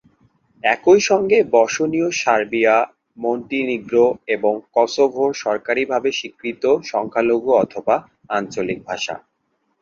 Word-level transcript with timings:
একই 0.63 0.99
সঙ্গে 1.01 1.37
বসনীয় 1.51 2.09
Serbia, 2.21 2.75
Montenegro 3.17 4.05
এবং 4.27 4.53
কসোভোর 4.75 5.31
সরকারীভাবে 5.43 6.09
স্বীকৃত 6.11 6.63
সংখ্যালঘু 6.83 7.49
অথবা 7.63 7.95
আঞ্চলিক 8.29 8.79
ভাষা। 8.85 9.15